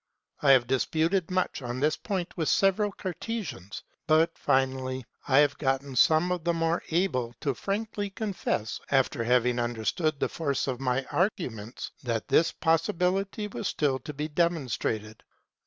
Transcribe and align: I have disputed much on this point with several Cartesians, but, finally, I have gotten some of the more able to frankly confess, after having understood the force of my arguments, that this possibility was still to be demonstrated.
I 0.41 0.49
have 0.53 0.65
disputed 0.65 1.29
much 1.29 1.61
on 1.61 1.79
this 1.79 1.95
point 1.95 2.35
with 2.35 2.49
several 2.49 2.91
Cartesians, 2.91 3.83
but, 4.07 4.35
finally, 4.35 5.05
I 5.27 5.37
have 5.37 5.59
gotten 5.59 5.95
some 5.95 6.31
of 6.31 6.43
the 6.43 6.55
more 6.55 6.81
able 6.89 7.35
to 7.41 7.53
frankly 7.53 8.09
confess, 8.09 8.81
after 8.89 9.23
having 9.23 9.59
understood 9.59 10.19
the 10.19 10.27
force 10.27 10.65
of 10.65 10.79
my 10.79 11.05
arguments, 11.11 11.91
that 12.01 12.29
this 12.29 12.51
possibility 12.51 13.47
was 13.47 13.67
still 13.67 13.99
to 13.99 14.11
be 14.15 14.27
demonstrated. 14.27 15.21